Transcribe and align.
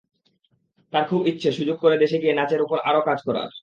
তার 0.93 1.03
খুব 1.09 1.21
ইচ্ছে 1.27 1.49
সুযোগ 1.51 1.77
করে 1.77 1.95
দেশে 1.97 2.17
গিয়ে 2.17 2.33
নাচের 2.33 2.61
ওপর 2.61 2.77
আরও 2.79 3.01
কাজ 3.01 3.19
করার। 3.27 3.51